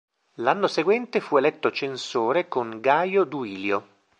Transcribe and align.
L'anno 0.37 0.65
seguente 0.65 1.19
fu 1.19 1.37
eletto 1.37 1.71
censore 1.71 2.47
con 2.47 2.79
Gaio 2.81 3.23
Duilio. 3.23 3.87